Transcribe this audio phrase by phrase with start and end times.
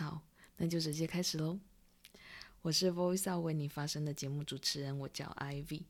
[0.00, 0.22] 好，
[0.56, 1.58] 那就直接开始喽。
[2.62, 5.82] 我是 Voice Out 为你发声的节目主持人，我叫 Ivy。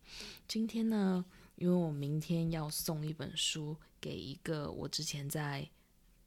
[0.49, 5.71] 今天呢，因为我明天要送一本书给一个我之前在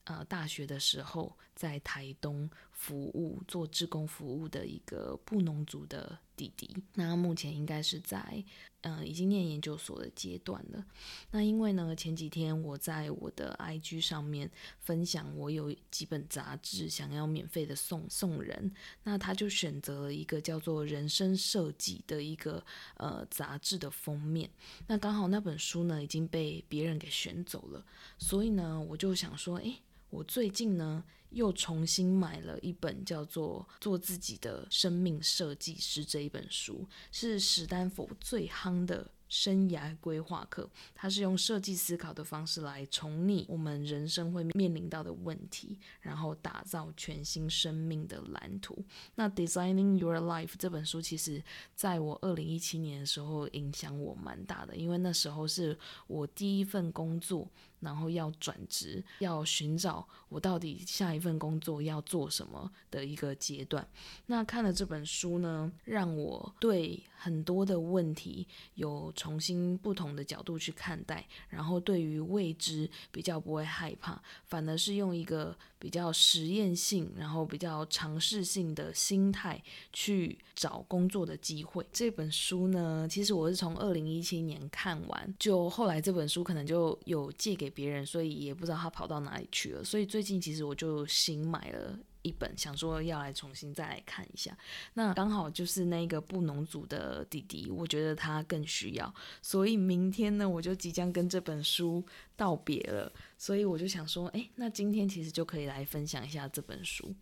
[0.05, 8.43] 呃大学的时候在台东服务做志工服务的一个布农族的弟弟，那目前应该是在。
[8.85, 10.85] 嗯、已经念研究所的阶段了。
[11.31, 14.51] 那因为呢，前几天我在我的 IG 上面
[14.81, 18.69] 分享，我有几本杂志想要免费的送送人，
[19.03, 22.61] 那他就选择了一个叫做《人生设计》的一个
[22.97, 24.49] 呃杂志的封面。
[24.85, 27.85] 那刚好那本书呢已经被别人给选走了，
[28.17, 29.77] 所以呢，我就想说，诶，
[30.09, 31.01] 我最近呢。
[31.33, 40.69] 又重新买了一本叫做《做自己的生命设计师》这一本书，是史丹佛最夯的生涯规划课。
[40.93, 48.85] 它是用设计思考的方式来重拟我们人生会面临到的问题，然后打造全新生命的蓝图。
[49.15, 51.43] 那《Designing Your Life》这本书，其实
[51.75, 57.49] 在我二零一七年的时候影响我蛮大的，因为那时候是我第一份工作。
[57.83, 63.85] 然后要转职，要寻找我到底下一份工作要做什么的一个阶段。
[64.25, 79.61] 那看了这本书呢，让我对很多的问题有重新不同的角度去看待，然后对于未知比较不会害怕，反而是用一个比较实验性，然后比较尝试性的心态
[79.91, 81.85] 去找工作的机会。
[81.91, 87.73] 这本书呢，其实我是从二零一七年看完，就后来这本书可能就有借给。
[87.73, 89.83] 别人，所以也不知道他跑到哪里去了。
[89.83, 94.57] 所以最近其实我就新买了一本，想说要来重新再来看一下。
[94.95, 99.13] 那刚好就是那个布农族的弟弟，我觉得他更需要。
[99.41, 102.03] 所以明天呢，我就即将跟这本书
[102.35, 103.11] 道别了。
[103.37, 107.13] 所以我就想说，诶，那今天其实就可以来分享一下这本书。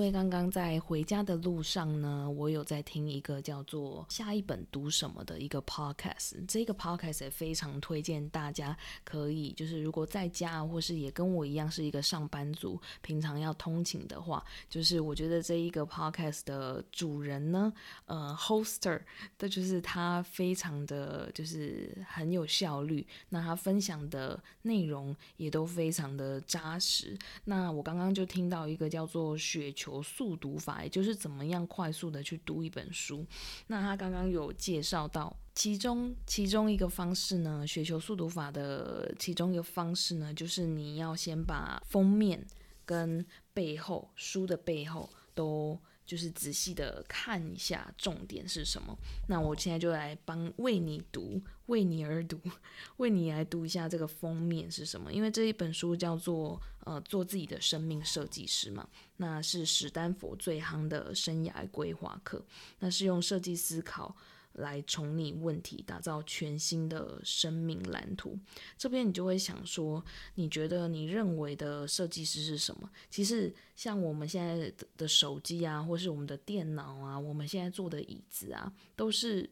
[0.00, 6.42] 因为刚刚在回家的路上呢，我有在听一个叫做“下一本读什么”的一个 podcast。
[6.48, 8.74] 这个 podcast 也非常推荐大家，
[9.04, 17.70] 可以就是如果在家或是也跟我一样是一个上班族，平常要通勤的话，就是我觉得这一个 podcast 的主人呢，
[18.06, 19.02] 呃，hoster
[19.36, 27.14] 的就是他非常的就是很有效率，那他分享的内容也都非常的扎实。
[27.44, 29.89] 那我刚刚就听到一个叫做雪球。
[30.02, 33.26] 速读法，也就是怎么样快速的去读一本书。
[33.68, 42.46] 那他刚刚有介绍到，其中其中一个方式呢，雪球速读法的其中一个方式呢，就是你要先把封面
[42.84, 43.24] 跟
[43.54, 45.80] 背后书的背后都。
[46.10, 48.98] 就是仔细的看一下重点是什么。
[49.28, 52.36] 那我现在就来帮为你读，为你而读，
[52.98, 55.12] 为你来读一下这个封面是什么。
[55.12, 58.88] 因为这一本书叫做呃做自己的生命设计师嘛，
[59.18, 62.44] 那是史丹佛最夯的生涯规划课，
[62.80, 64.16] 那是用设计思考。
[64.54, 68.38] 来从你问题，打造全新的生命蓝图。
[68.76, 72.90] 这边你就会想说，你觉得你认为的设计师是什么？
[73.10, 79.48] 其实像我们现在的手机啊，或是我们的电脑啊，我们现在坐的椅子啊，都是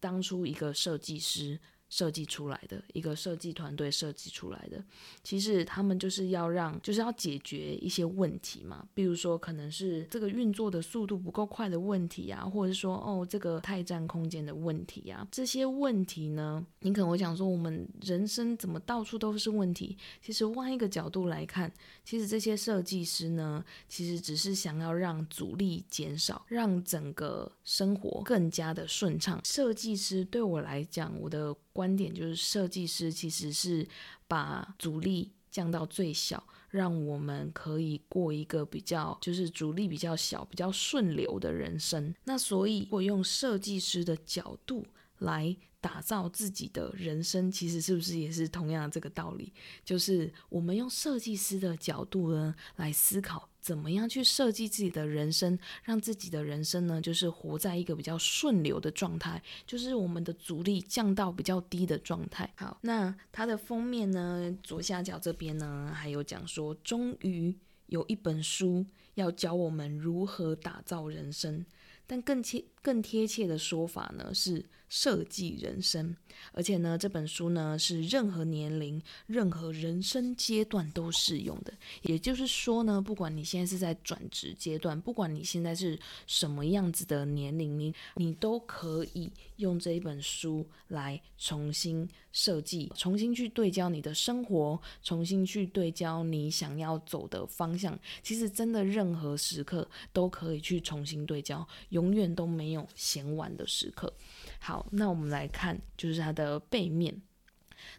[0.00, 1.58] 当初一个设计师。
[1.88, 4.84] 设计出来的一个设计团队设计出来的，
[5.22, 8.86] 其实他们就是要让，就是要解决一些问题嘛。
[8.92, 15.26] 比如说，可能是这个运作的速度不够快的问题啊，或者是说，哦，这个太占空间的问题啊。
[15.30, 19.96] 这些问题呢，你可能会想说，我们人生怎么到处都是问题？
[20.20, 21.72] 其实换一个角度来看，
[22.04, 29.40] 其实这些设计师呢，其实只是想要让阻力减少，让整个生活更加的顺畅。
[29.44, 31.56] 设计师对我来讲，我的。
[31.76, 33.86] 观点就是，设计师其实是
[34.26, 42.14] 把阻力降到最小，让我们可以过一个比较就是阻力比较小、比较顺流的人生。
[42.24, 44.86] 那所以，我用设计师的角度
[45.18, 49.52] 来打造自己的人生，其实是不是也是同样的这个道理？
[49.84, 53.48] 就是我们用设计师的角度呢来思考。
[53.66, 62.48] 怎么样去设计自己的人生，让自己的人生呢，就是活在一个比较顺流的状态，就是我们的阻力降到比较低的状态。
[62.54, 67.52] 好，那它的封面呢，左下角这边呢，还有讲说，终于
[67.86, 71.66] 有一本书要教我们如何打造人生。
[72.08, 76.16] 但更贴更贴切的说法呢，是设计人生，
[76.52, 81.72] 而且呢，这本书呢是任何年龄、任何人生阶段都适用的。
[82.02, 97.98] 也就是说呢，不管你现在是在转职阶段，不管你现在是什么样子的年龄，你你都可以用这一本书来重新设计，重新去对焦你的生活，重新去对焦你想要走的方向。
[98.22, 104.12] 其实真的任何时刻都可以去重新对焦，永远都没有闲完的时刻。
[104.58, 107.22] 好，那我们来看，就是它的背面。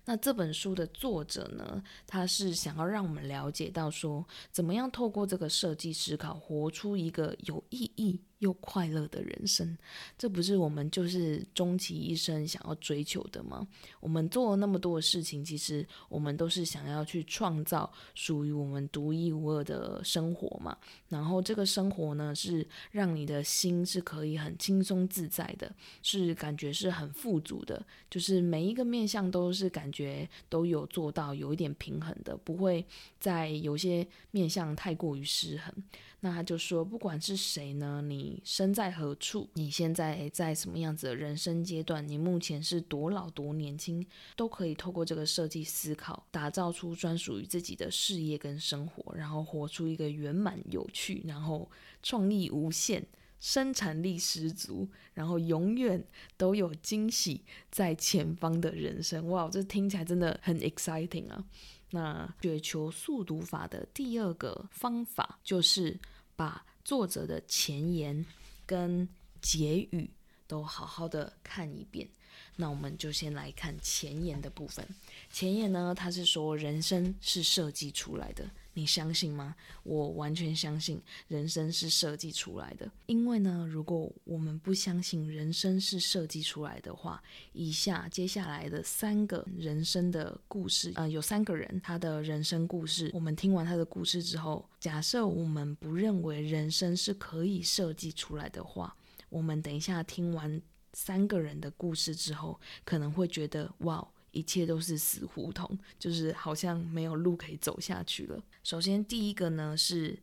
[0.05, 9.77] 那这本书的作者呢，他是想要让我们了解到说，怎么样透过这个设计思考，活出一个有意义又快乐的人生，
[10.17, 13.67] 这不是我们就是终其一生想要追求的吗？
[13.99, 20.77] 我们做了那么多的事情，其实我们都是想要去创造属于我们独一无二的生活嘛。
[21.09, 25.73] 然后这个生活呢，是让你的心是可以很轻松自在的，
[26.03, 32.85] 是感觉是很富足的，就是每一个面向都是感觉都有做到有一点平衡的，不会
[33.19, 35.73] 在有些面向太过于失衡。
[36.19, 44.03] 那他就说，不管是谁呢，你身在何处，你现在在什么样子的人生阶段，你目前是多老多年轻，
[44.35, 51.69] 都可以透过这个设计思考，打造出专属于自己的事业跟生活，然后活出一个圆满有趣，然后
[52.01, 53.05] 创意无限、
[53.39, 56.03] 生产力十足，然后永远
[56.35, 59.29] 都有惊喜在前方的人生。
[59.29, 61.45] 哇，这听起来真的很 exciting 啊！
[61.91, 65.97] 那雪球速读法的第二个方法，就是
[66.35, 68.25] 把作者的前言
[68.65, 69.07] 跟
[69.41, 70.09] 结语
[70.47, 72.07] 都好好的看一遍。
[72.55, 74.87] 那我们就先来看前言的部分。
[75.31, 78.49] 前言呢，它是说人生是设计出来的。
[78.77, 79.55] 你相信吗？
[79.81, 82.87] 我完全相信人生是设计出来的。
[83.07, 87.19] 因为呢，如果我们不相信人生是设计出来的话，
[87.53, 93.09] 以下接下来的三个人生的故事，呃，有三个人他的人生故事。
[93.15, 98.95] 我们听完他的故事之后，假设我们不认为人生是可以设计出来的话，
[99.29, 100.61] 我们等一下听完
[100.93, 104.07] 三个人的故事之后，可能会觉得哇。
[104.31, 108.41] 一切都是死胡同，就是好像没有路可以走下去了。
[108.63, 110.17] 首先，第一个呢是，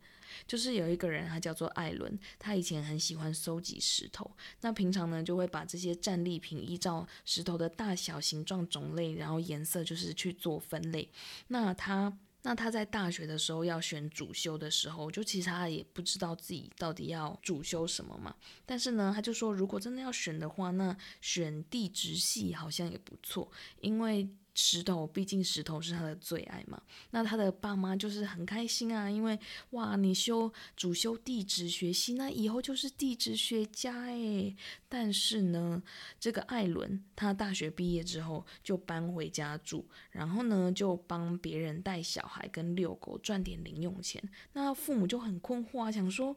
[0.47, 4.29] 就是有一个人，他叫做艾伦，他以前很喜欢收集石头，
[4.61, 11.09] 那平常呢就会把这些战利品依照石头的大小、形状、种类，然后颜色，就是去做分类。
[11.47, 12.17] 那他。
[12.45, 18.33] 那他在大学的时候要选主修的时候，就其实他也不知道自己到底要主修什么嘛。
[18.65, 23.51] 但是呢，他就说，如果真的要选的话，那选地质系好像也不错，
[23.81, 24.29] 因为。
[24.55, 26.81] 石头，毕竟石头是他的最爱嘛。
[27.11, 29.37] 那他的爸妈就是很开心啊，因为
[29.71, 34.55] 哇，你修主修地质学系，那以后就是地质学家诶。
[34.87, 35.83] 但是呢，
[36.19, 44.23] 这个艾伦他大学毕业之后就搬回家住，然后呢就帮别人带小孩跟遛狗赚点零用钱。
[44.53, 46.33] 那父母就很困惑啊，想说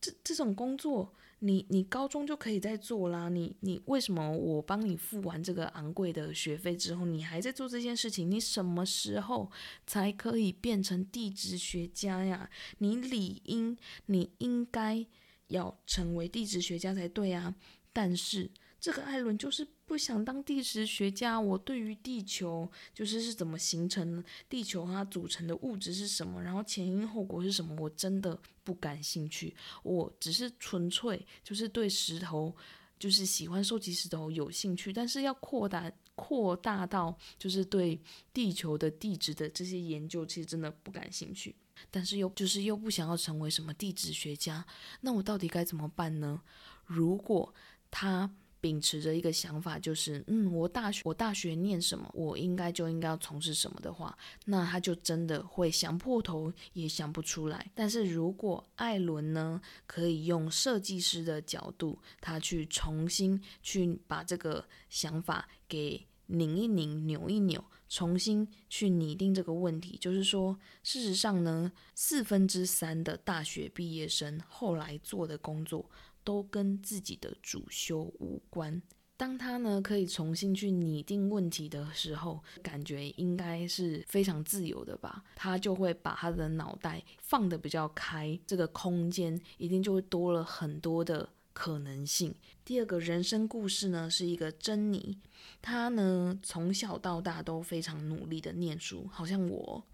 [0.00, 1.14] 这这种工作。
[1.44, 8.30] 你你高中就可以在做啦，你你为什么我帮你付完这个昂贵的学费之后，你还在做这件事情？
[8.30, 9.50] 你什么时候
[9.86, 12.48] 才可以变成地质学家呀？
[12.78, 13.76] 你理应
[14.06, 15.06] 你应该
[15.48, 17.54] 要成为地质学家才对啊！
[17.92, 18.50] 但是
[18.84, 19.66] 这个艾伦就是。
[19.86, 29.54] 不想当地质学家，我对于地球就是是怎么形成，地球它组成的物质是什么，然后前因后果是什么，我真的不感兴趣。
[29.82, 32.56] 我只是纯粹就是对石头，
[32.98, 38.00] 就是喜欢收集石头有兴趣，但是要扩大扩大到就是对
[38.32, 41.54] 地球的地质的这些研究，其实真的不感兴趣。
[41.90, 44.66] 但是又就是又不想要成为什么地质学家，
[45.02, 46.40] 那我到底该怎么办呢？
[46.86, 47.54] 如果
[47.90, 48.34] 他。
[48.64, 54.16] 秉持着一个想法，就是嗯，我大学我大学念什么，我应该就应该要从事什么的话，
[54.46, 57.70] 那他就真的会想破头也想不出来。
[57.74, 75.84] 但是如果艾伦呢，可以用设计师的角度，他去重新去把这个想法给拧一拧、扭一扭，重新去拟定这个问题，就是说，事实上呢，四分之三的大学毕业生后来做的工作。
[76.24, 78.82] 都跟自己的主修无关。
[79.16, 85.22] 当他呢可以重新去拟定问题的时候，感觉应该是非常自由的吧？
[85.36, 92.34] 他就会把他的脑袋放得比较开，这个空间一定就会多了很多的可能性。
[92.64, 95.16] 第二个人生故事呢，是一个珍妮，
[95.62, 99.86] 她呢从小到大都非常努力的念书，好像我。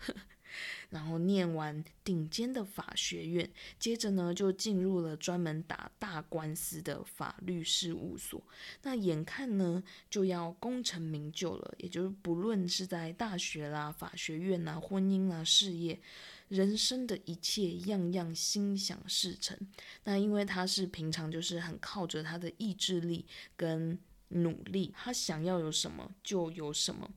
[0.91, 8.43] 然后念完顶尖的法学院，接着呢就进入了专门打大官司的法律事务所。
[8.83, 16.01] 那眼看呢就要功成名就了，也就是不论是在大学啦、法学院啦、婚姻啦、事业，
[16.49, 19.57] 人生的一切样样心想事成。
[20.05, 23.25] 那因为他是平常就是很靠着他的意志力
[23.57, 27.11] 跟努力，他想要有什么就有什么，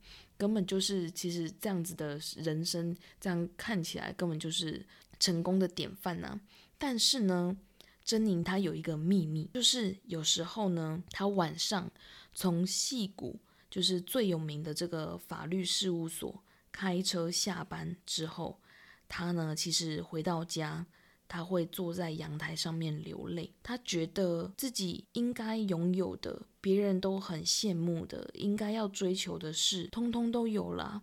[0.43, 4.85] 根本就是其实这样子的人生，这样看起来根本就是
[5.17, 6.37] 成功的典范呐。
[6.77, 7.55] 但是呢，
[8.03, 11.89] 珍妮她有一个秘密，就是有时候呢，她晚上
[12.33, 18.59] 从戏谷，就是最有名的这个法律事务所开车下班之后，
[19.07, 20.85] 她呢其实回到家，
[21.27, 23.53] 他会坐在阳台上面流泪。
[23.61, 31.01] 他觉得自己应该拥有的，别人都很羡慕的，应该要追求的事，通通都有了。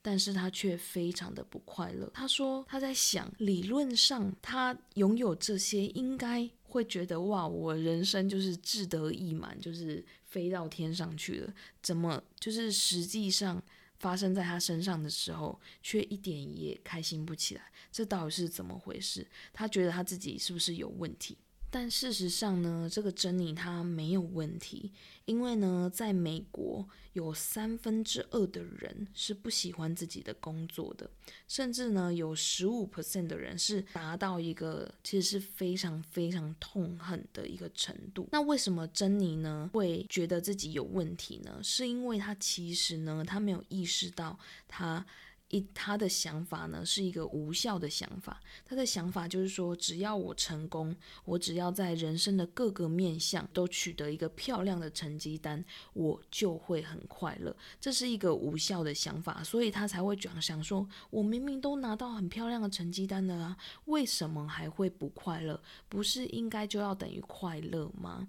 [0.00, 2.08] 但是他却非常的不快乐。
[2.14, 11.52] 他说他在想，理论上他拥有这些，应该会觉得哇，我人生就是志得意满，就是飞到天上去了。
[11.82, 13.62] 怎么就是实际上
[13.98, 17.62] 发生在他身上的时候，却一点也开心不起来？
[17.90, 19.26] 这到底是怎么回事？
[19.52, 21.38] 他觉得他自己是不是有问题？
[21.70, 24.90] 但事实上呢，这个珍妮她没有问题，
[25.26, 31.10] 因为呢，在美国有三分之二的人是不喜欢自己的工作的，
[31.46, 38.28] 甚至呢，有十五 percent 的人是达到一个其实是非常非常痛恨的一个程度。
[38.32, 41.60] 那为什么珍妮呢会觉得自己有问题呢？
[41.62, 45.04] 是因为她其实呢，她没有意识到她。
[45.48, 48.38] 一他的想法呢，是一个无效的想法。
[48.66, 55.64] 他的想法就是说，只要我成功，我只要在人生的各个面向都取得一个漂亮的成绩单，
[55.94, 57.56] 我就会很快乐。
[57.80, 65.58] 这是一个无效的想法，所以他才会讲想说，我明明都拿到很漂亮的成绩单了啊，为什么还会不快乐？
[65.88, 68.28] 不是应该就要等于快乐吗？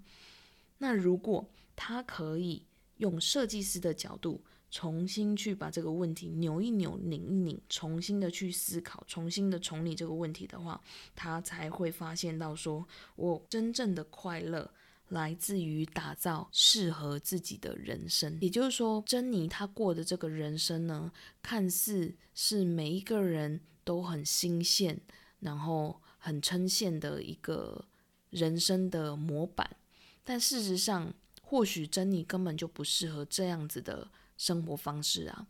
[0.78, 1.46] 那如果
[1.76, 2.64] 他可以
[2.96, 4.42] 用设计师的角度。
[4.70, 10.80] 重新去把这个问题扭一扭、拧一拧，重新的去思考，重新的重理这个问题的话，
[11.16, 12.86] 他才会发现到说，
[13.16, 14.70] 我真正的快乐
[15.08, 18.38] 来自于打造适合自己的人生。
[18.40, 21.10] 也就是说，珍妮她过的这个人生呢，
[21.42, 25.00] 看似是每一个人都很新鲜，
[25.40, 27.86] 然后很称羡的一个
[28.30, 29.76] 人生的模板，
[30.22, 31.12] 但事实上，
[31.42, 34.08] 或许珍妮根本就不适合这样子的。
[34.40, 35.46] 生活方式啊，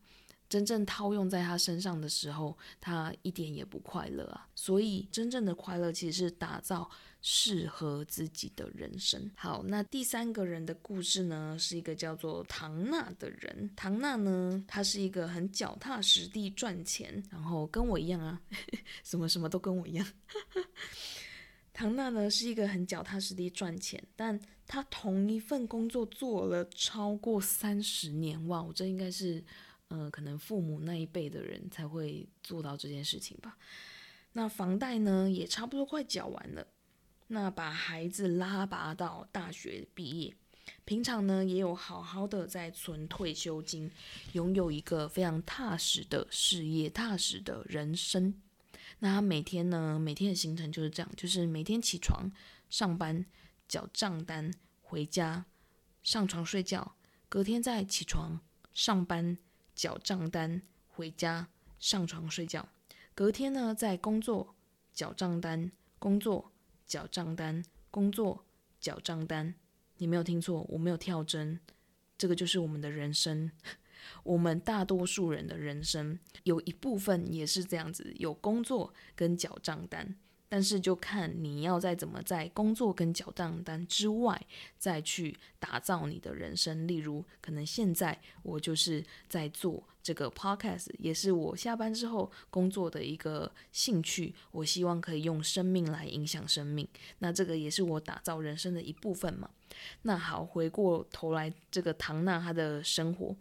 [0.48, 4.48] 真正套用在他身上的时候，他一点也不快乐啊。
[4.56, 6.90] 所以，真正的快乐其实是打造
[7.22, 9.30] 适合自己的人生。
[9.36, 13.70] 好，那第三个人的故事呢，是一个叫做唐娜的人。
[13.76, 18.42] 唐娜呢，他是一个很脚踏实地赚钱，然后跟我一样啊，
[19.04, 20.04] 什么什么都跟我一样。
[21.80, 28.62] 唐娜呢，是一个很脚踏实地赚钱，但他同一份工作做了超过三十年，哇！
[28.62, 29.42] 我这应该是，
[29.88, 33.56] 呃，可能父母那一辈的人才会做到这件事情吧。
[34.34, 36.66] 那房贷呢，也差不多快缴完了。
[37.28, 40.36] 那把孩子拉拔到大学毕业，
[40.84, 43.90] 平常呢也有好好的在存退休金，
[44.34, 48.34] 拥有一个非常踏实的事业，踏实的人生。
[49.00, 52.32] 那他每天呢，每天的行程就是这样，就是每天起床
[52.70, 53.26] 上班。
[53.68, 55.46] 缴账单，回家，
[56.02, 56.96] 上床睡觉，
[57.28, 58.40] 隔天再起床
[58.74, 59.38] 上班，
[59.76, 61.46] 缴账单，回家，
[61.78, 62.68] 上床睡觉，
[63.14, 64.56] 隔天呢再工作，
[64.92, 66.50] 缴账单，工作，
[66.84, 68.44] 缴账单，工作，
[68.80, 69.54] 缴账单。
[69.98, 71.60] 你没有听错，我没有跳针，
[72.18, 73.52] 这个就是我们的人生，
[74.22, 80.16] 我们大多数人的人生有一部分也是这样子，有工作跟缴账单。
[80.52, 84.44] 但是就看你要再怎么在工作跟缴账单之外，
[84.76, 86.88] 再去打造你的人生。
[86.88, 94.34] 例如，可能现在我就是在做这个 podcast，也是我下班之后工作的一个兴趣。
[94.50, 96.86] 我希望可以用生命来影响生命，
[97.18, 99.50] 那这个也是我打造人生的一部分嘛。
[100.02, 103.34] 那好，回过头来，这个唐娜她的生活，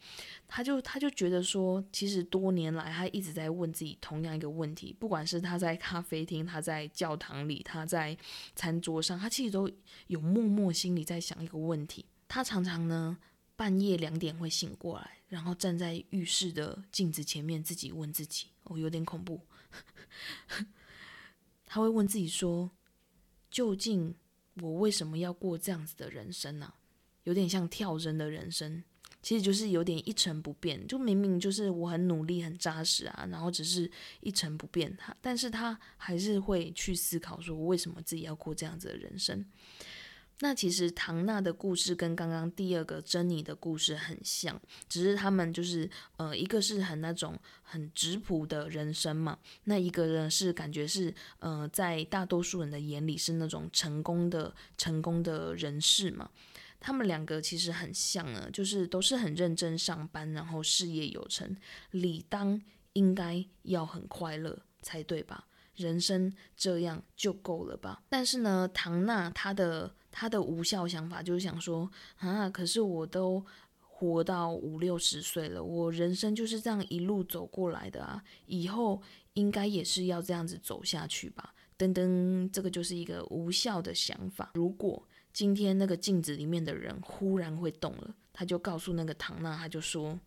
[0.48, 8.16] 她就她就觉得说，其实多年来她一直在问自己同样一个问题，不管是她在咖啡厅，她在教堂里，她在
[8.56, 9.70] 餐桌上，她其实都
[10.08, 12.06] 有默默心里在想一个问题。
[12.28, 13.18] 她常常呢
[13.60, 19.42] 半夜两点会醒过来，然后站在浴室的镜子前面，自己问自己，哦，有点恐怖。
[21.68, 22.72] 他会问自己说，
[23.51, 24.16] 究竟？
[24.62, 26.74] 我为什么要过这样子的人生呢、
[27.24, 28.82] 有点像跳针的人生，
[29.22, 30.86] 其实就是有点一成不变。
[30.88, 33.89] 就明明就是我很努力、很扎实啊，然后只是
[34.22, 34.96] 一成不变。
[34.98, 39.46] 他，但是他还是会去思考说，我为什么自己要过这样子的人生？
[40.41, 56.29] 那其实唐娜的故事跟刚刚第二个珍妮的故事很像，只是他们就是呃，一个是很那种很质朴的人生嘛，那一个呢是感觉是呃，在大多数人的眼里是那种成功的成功的人士嘛。
[56.79, 61.58] 他们两个其实很像呢，就是都是很认真上班，然后事业有成，
[61.91, 62.62] 理当
[62.93, 65.46] 应该要很快乐才对吧？
[65.75, 68.01] 人生这样就够了吧？
[68.08, 73.46] 但是呢，唐娜她的他的无效想法就是想说啊，可是我都
[73.80, 79.01] 活到五六十岁了，我人生就是这样一路走过来的啊，以后
[79.34, 81.54] 应该也是要这样子走下去吧？
[81.78, 84.51] 噔噔，这个就是一个无效的想法。
[84.54, 90.20] 如果今天那个镜子里面的人忽然会动了，他就告诉那个唐娜，他就说，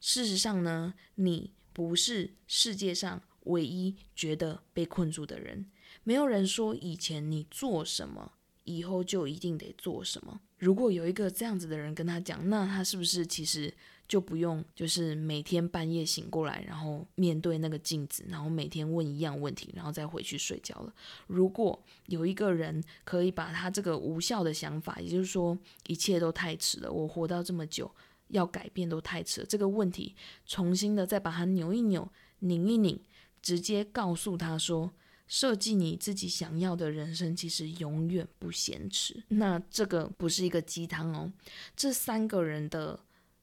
[0.00, 3.22] 事实上呢，你不是世界上。
[3.46, 5.70] 唯一觉得被困住的人，
[6.02, 8.32] 没有人说以前你做什么，
[8.66, 10.38] 以后就一定得做什么。
[10.58, 13.72] 如果有一个这样子的人跟他讲，那他是不是其实
[14.06, 20.92] 就不用，就是每天半夜醒过来，然后面对那个镜子，然后每天问一样问题，然后再回去睡觉了？
[21.26, 25.56] 如果有一个人可以把他这个无效的想法，也就是说
[25.86, 27.90] 一切都太迟了，我活到这么久，
[28.28, 30.14] 要改变都太迟了，这个问题
[30.46, 33.00] 重新的再把它扭一扭，拧一拧。
[33.42, 34.90] 直接告诉他说
[35.26, 41.32] ：“设计你自己想要的人生，其实永远不嫌迟。”那这个不是一个鸡汤哦。
[41.74, 42.98] 这三个人的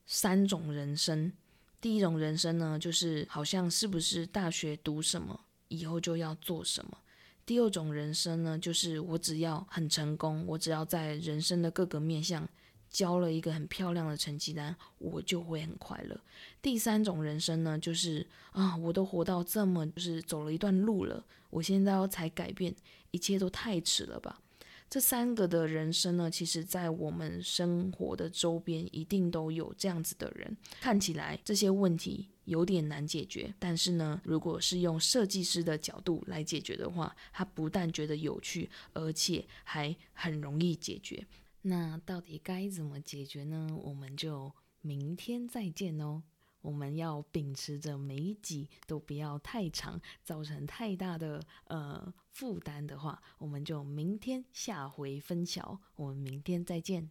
[0.06, 1.32] 三种人生，
[1.82, 6.92] 第一种人生呢，就是好像是不是大学读什么，以后就要做什么；
[7.46, 12.48] 第二种人生呢，就是我只要很成功，我只要在人生的各个面向。
[12.94, 16.18] 交了一个很漂亮的成绩单，我就会很快乐。
[16.62, 22.74] 第三种人生呢，就是啊，我都活到这么，就是走了一段路了，我现在要才改变，
[23.10, 24.40] 一切都太迟了吧？
[24.90, 30.56] 这三个的人生呢，其实在我们生活的周边一定都有这样子的人。
[30.80, 41.26] 看起来这些问题有点难解决，但是呢，如果是用设计师的角度来解决的话，他不但觉得有趣，而且还很容易解决。
[41.66, 43.68] 那到底该怎么解决呢？
[43.84, 46.22] 我们就明天再见哦。
[46.62, 55.80] 我们要秉持着每一集都不要太长，造成太大的呃负担的话，我们就明天下回分晓。
[55.96, 57.10] 我们明天再见。